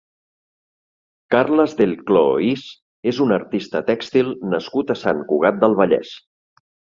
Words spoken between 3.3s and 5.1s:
artista tèxtil nascut a